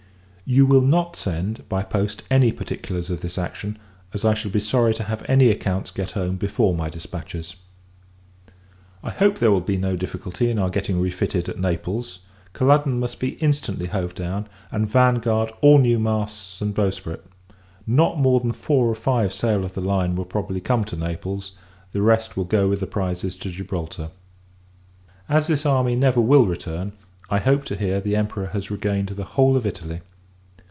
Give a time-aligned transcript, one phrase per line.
[0.53, 3.79] You will not send, by post, any particulars of this action,
[4.13, 7.55] as I should be sorry to have any accounts get home before my dispatches.
[9.01, 12.19] I hope there will be no difficulty in our getting refitted at Naples.
[12.51, 17.23] Culloden must be instantly hove down, and Vanguard all new masts and bowsprit.
[17.87, 21.57] Not more than four or five sail of the line will probably come to Naples;
[21.93, 24.09] the rest will go with the prizes to Gibraltar.
[25.29, 26.91] As this army never will return,
[27.29, 30.01] I hope to hear the Emperor has regained the whole of Italy.